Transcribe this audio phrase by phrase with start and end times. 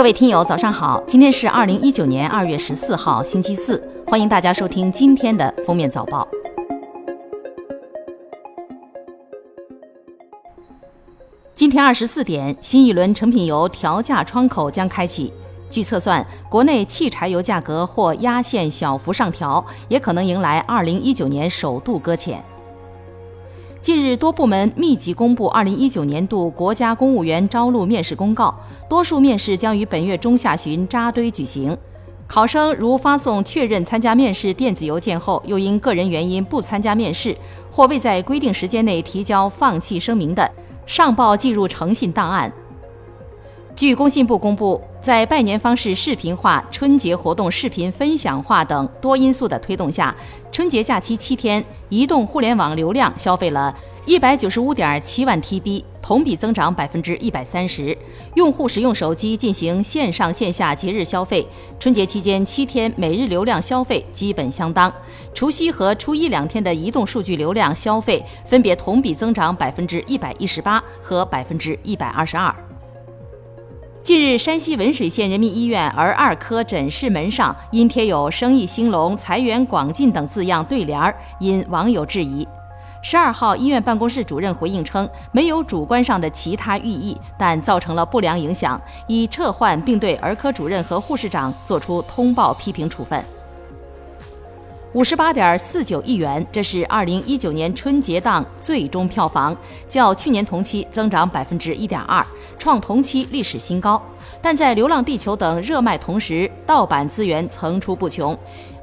[0.00, 0.98] 各位听友，早上好！
[1.06, 6.26] 今天是二零一九年二月十四号，星期四，欢迎大家收听今天的封面早报。
[11.54, 15.30] 今天二十四点，新一轮成品油调价窗口将开启。
[15.68, 22.42] 据测算，国内汽柴油价格或压线小幅上调，也可能迎来二零一九年首度搁浅。
[23.80, 28.54] 近日，多部门密集公布2019年度国家公务员招录面试公告，
[28.90, 31.76] 多数面试将于本月中下旬扎堆举行。
[32.26, 37.34] 考生如发送确认参加面试电子邮件后，又因个人原因不参加面试，
[37.70, 40.48] 或未在规定时间内提交放弃声明的，
[40.84, 42.52] 上报计入诚信档案。
[43.74, 50.14] 据工信部公布，在拜年方式视频化、春节活动视频分享化等多因素的推动下，
[50.52, 57.96] 春节假期七天，移动互联网流量消费了一百九十五点七万 TB，同比增长百分之一百三十。
[58.34, 61.46] 用户使用手机进行线上线下节日消费，
[61.78, 64.92] 春节期间七天每日流量消费基本相当。
[65.32, 72.54] 除夕和初一两天的移动数据流量消费分别同比增长百分之一百一十八和百分之一百二十二。
[74.02, 82.48] 近日，山西文水县人民医院儿二科诊室门上因贴有“生意兴隆、财源广进”等字样对联儿，引网友质疑。
[83.02, 93.22] 十二号，医院办公室主任回应称，没有主观上的其他寓意，但造成了不良影响，已撤换并对儿科主任和护士长作出通报批评处分。
[94.92, 99.56] 五十八点四九亿元，这是二零一九年春节档最终票房，
[99.88, 102.26] 较去年同期增长百分之一点二，
[102.58, 104.02] 创同期历史新高。
[104.42, 108.36] 但在《流浪地球》等热卖同时，盗版资源层出不穷，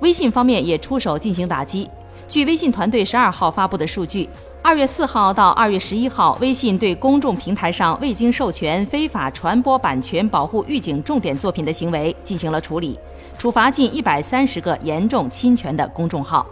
[0.00, 1.88] 微信方面也出手进行打击。
[2.28, 4.28] 据微信团队十二号发布的数据。
[4.62, 12.98] 二月四号到二月十一号，微信对公众平台上未经授权非法传播版权保护预警重点作品的行为进行了处理，
[13.36, 16.46] 处罚近一百三十个严重侵权的公众号。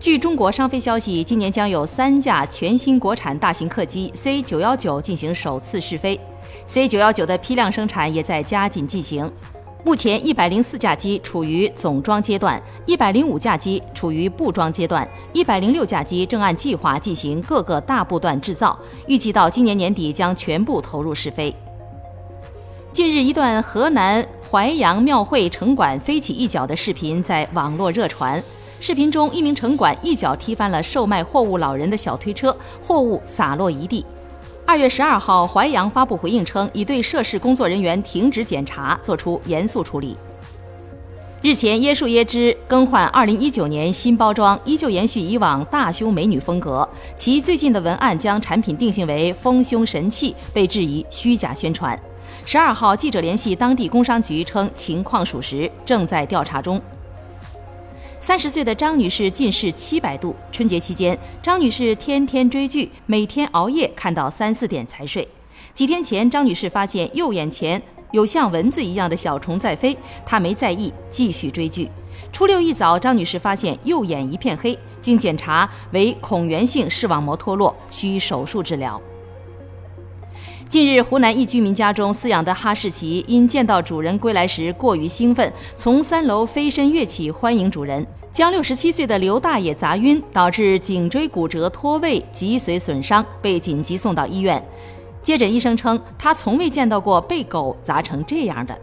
[0.00, 6.18] 据中国商飞消息，今年将有三架全新国产大型客机 C 九幺九进行首次试飞
[6.66, 9.30] ，C 九幺九的批量生产也在加紧进行。
[9.84, 18.78] 目前，一百零四架机处于总装阶段，一百零五架机处于布装阶段，一百零六架机正按计划进行各个大部段制造，
[19.08, 21.52] 预计到今年年底将全部投入试飞。
[22.92, 28.40] 近日，一段河南淮阳庙会城管飞起一脚的视频在网络热传。
[28.78, 34.06] 视频中，一名城管一脚踢翻了售卖货物老人的小推车，货物洒落一地。
[34.64, 40.16] 二月十二号，淮阳发布回应称，已对涉事工作人员停职检查，作出严肃处理。
[41.42, 46.88] 日前，椰树椰汁更换二零一九年新包装，依旧延续以往大胸美女风格。
[47.16, 51.98] 其最近的文案将产品定性为“丰胸神器”，被质疑虚假宣传。
[52.46, 56.80] 十二号，记者联系当地工商局称，情况属实，正在调查中。
[58.22, 60.36] 三十岁的张女士近视七百度。
[60.52, 65.26] 春节期间，张女士天天追剧，每天熬夜看到三四点才睡。
[65.74, 71.90] 几天前，张女士发现右眼前有像蚊子一样的小虫在飞，她没在意，继续追剧。
[72.30, 79.02] 初六一早，张女士发现右眼一片黑，经检查为孔源性视网膜脱落，需手术治疗。
[80.72, 94.66] 近日，湖南一居民家中饲养的哈士奇因见到主人归来时过于兴奋，从三楼飞身跃起欢迎主人，将六十七岁的刘大爷砸晕，导致颈椎骨折、脱位、脊髓损伤，被紧急送到医院。
[95.22, 98.74] 接诊医生称，他从未见到过被狗砸成这样的。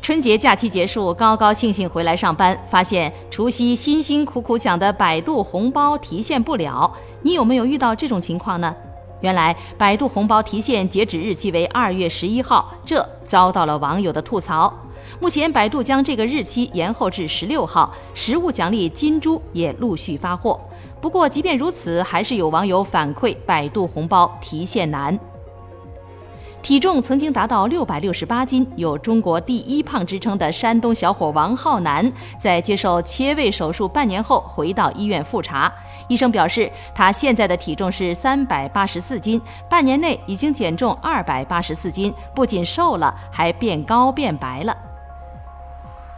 [0.00, 6.90] 春节假期结束，高高兴兴回来上班，发现除夕辛辛苦苦抢的百度红包提现不了。
[7.20, 8.74] 你有没有遇到这种情况呢？
[9.20, 14.72] 原来百度红包提现截止日期为二月十一号，这遭到了网友的吐槽。
[15.20, 20.60] 目前百度将这个日期延后至十六号，实物奖励金猪也陆续发货。
[21.00, 25.18] 不过即便如此，还是有网友反馈百度红包提现难。
[26.62, 35.72] 体重曾经达到六百六十八斤、有“中国第一胖”之称的山东小伙王浩南，在接受切胃手术半年后回到医院复查。
[36.08, 44.76] 医生表示，他现在的体重是三百八十四斤，半年内已经减重二百八十四斤，不仅瘦了，还变高变白了。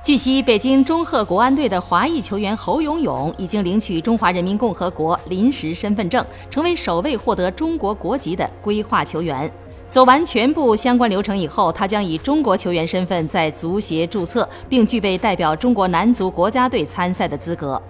[0.03, 9.51] 据悉，北京中赫国安队的华裔球员侯永永已经领取中华人民共和国临时身份证，成为首位获得中国国籍的规划球员。
[9.91, 17.81] 走完全部相关流程以后，他将以中国球员身份在足协注册，并具备代表中国男足国家队参赛的资格。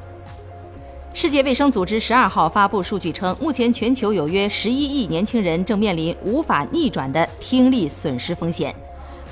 [1.12, 8.72] 世界卫生组织十二号发布数据称，目前全球有约十一亿年轻人正面临无法逆转的听力损失风险。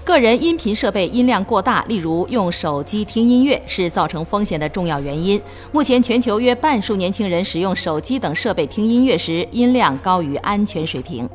[0.02, 5.40] 个人音频设备音量过大，例如用手机听音乐，是造成风险的重要原因。
[5.70, 11.28] 目前，全球约半数年轻人使用手机等设备听音乐时，音量高于安全水平。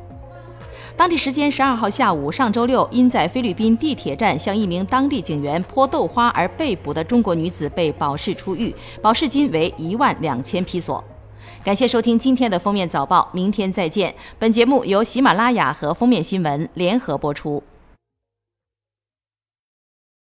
[0.96, 11.02] 当地时间十二号下午，上周六，因在菲律宾地铁站向一名当地警员泼豆花而被捕的中国女子被保释出狱，保释金为一万两千披索。
[11.64, 14.14] 感谢收听今天的封面早报，明天再见。
[14.38, 17.62] 本节目由喜马拉雅和封面新闻联合播出。